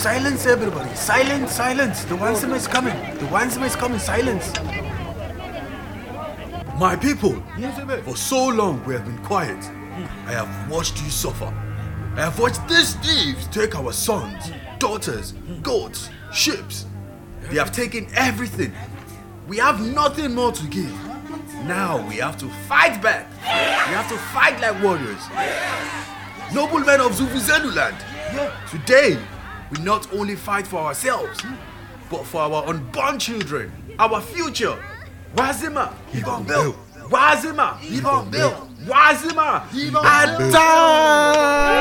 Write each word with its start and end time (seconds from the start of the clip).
Silence, 0.00 0.46
everybody. 0.46 0.94
Silence, 0.94 1.52
silence. 1.52 2.04
The 2.04 2.14
Wansima 2.14 2.56
is 2.56 2.66
coming. 2.66 2.94
The 3.16 3.26
Wansima 3.26 3.66
is 3.66 3.76
coming. 3.76 3.98
Silence. 3.98 4.50
My 6.78 6.96
people, 6.96 7.34
for 8.04 8.16
so 8.16 8.48
long 8.48 8.82
we 8.86 8.94
have 8.94 9.04
been 9.04 9.18
quiet. 9.18 9.62
I 10.26 10.32
have 10.32 10.70
watched 10.70 11.02
you 11.02 11.10
suffer. 11.10 11.52
I 12.16 12.20
have 12.22 12.40
watched 12.40 12.66
these 12.66 12.94
thieves 12.94 13.46
take 13.48 13.76
our 13.76 13.92
sons, 13.92 14.50
daughters, 14.78 15.32
goats, 15.62 16.08
ships. 16.32 16.86
They 17.50 17.58
have 17.58 17.70
taken 17.70 18.06
everything. 18.14 18.72
We 19.48 19.58
have 19.58 19.82
nothing 19.82 20.34
more 20.34 20.52
to 20.52 20.66
give. 20.68 20.94
Now 21.66 22.02
we 22.08 22.14
have 22.16 22.38
to 22.38 22.48
fight 22.70 23.02
back. 23.02 23.30
We 23.42 23.94
have 23.94 24.08
to 24.08 24.16
fight 24.32 24.58
like 24.62 24.82
warriors. 24.82 25.22
Noblemen 26.54 27.02
of 27.02 27.12
Zuvuzeluland, 27.12 28.00
today 28.70 29.18
we 29.70 29.78
not 29.82 30.12
only 30.12 30.36
fight 30.36 30.66
for 30.66 30.78
ourselves, 30.80 31.40
but 32.10 32.24
for 32.24 32.40
our 32.42 32.66
unborn 32.68 33.18
children, 33.18 33.72
our 33.98 34.20
future. 34.20 34.76
Wazima, 35.34 35.92
Ibon 36.12 36.46
Bill. 36.46 36.74
Wazima, 37.08 37.78
Ibon 37.78 38.30
Bill. 38.30 38.68
Wazima, 38.84 39.62
Ibon 39.68 40.48
Attack! 40.48 41.80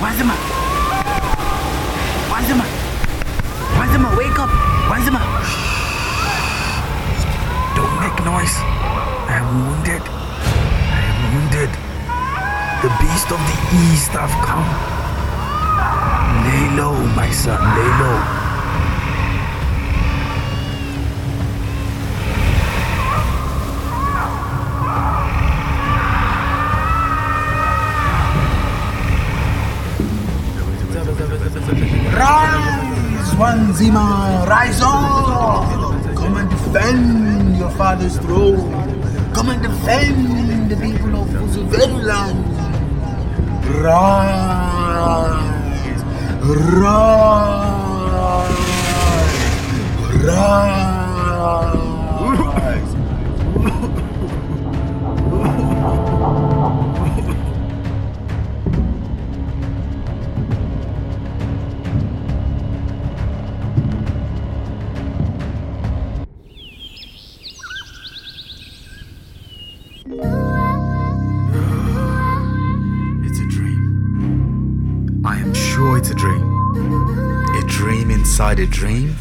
Wanzima! 0.00 0.34
Wanzima! 2.30 2.64
Wanzima, 3.78 4.08
wake 4.16 4.38
up! 4.38 4.50
Wanzima! 4.90 5.20
Don't 7.74 7.96
make 8.00 8.18
noise. 8.24 8.56
I 9.28 9.40
am 9.40 9.48
wounded. 9.66 10.02
I 10.04 11.00
am 11.10 11.18
wounded. 11.32 11.70
The 12.82 12.90
beast 13.00 13.32
of 13.32 13.40
the 13.40 13.56
east 13.88 14.12
have 14.12 14.32
come. 14.44 14.68
Lay 16.44 16.76
low, 16.76 16.94
my 17.16 17.30
son, 17.30 17.56
lay 17.56 17.90
low. 17.98 18.45
Rise, 33.36 33.38
Wanzima, 33.38 34.46
rise 34.48 34.80
up! 34.82 36.16
Come 36.16 36.36
and 36.38 36.48
defend 36.48 37.58
your 37.58 37.70
father's 37.70 38.16
throne. 38.18 38.72
Come 39.34 39.50
and 39.50 39.62
defend 39.62 40.70
the 40.70 40.76
people 40.76 41.20
of 41.20 41.28
Uzuveruland. 41.28 42.44
Rise, 43.82 44.46
rise, 50.24 50.85
it's 75.96 76.10
a 76.10 76.14
dream. 76.14 76.42
A 77.56 77.62
dream 77.66 78.10
inside 78.10 78.60
a 78.60 78.66
dream 78.66 79.16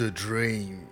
a 0.00 0.10
dream. 0.10 0.87